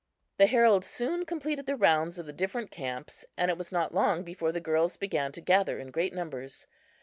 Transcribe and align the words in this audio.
The 0.37 0.47
herald 0.47 0.83
soon 0.83 1.27
completed 1.27 1.67
the 1.67 1.75
rounds 1.75 2.17
of 2.17 2.25
the 2.25 2.33
different 2.33 2.71
camps, 2.71 3.23
and 3.37 3.51
it 3.51 3.57
was 3.59 3.71
not 3.71 3.93
long 3.93 4.23
before 4.23 4.51
the 4.51 4.59
girls 4.59 4.97
began 4.97 5.31
to 5.33 5.41
gather 5.41 5.77
in 5.77 5.91
great 5.91 6.11
numbers. 6.11 6.65